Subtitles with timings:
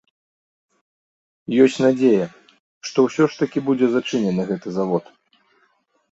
[1.65, 2.25] Ёсць надзея,
[2.91, 5.03] што ўсё ж такі будзе зачынены гэты завод.